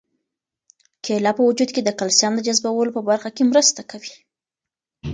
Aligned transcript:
کیله 1.05 1.31
په 1.37 1.41
وجود 1.49 1.69
کې 1.75 1.81
د 1.83 1.89
کلسیم 1.99 2.31
د 2.37 2.41
جذبولو 2.47 2.95
په 2.97 3.01
برخه 3.09 3.29
کې 3.35 3.43
مرسته 3.51 3.81
کوي. 3.91 4.13